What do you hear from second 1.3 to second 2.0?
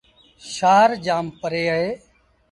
پري اهي۔